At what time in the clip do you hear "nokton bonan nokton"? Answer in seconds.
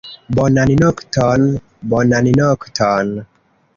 0.83-3.13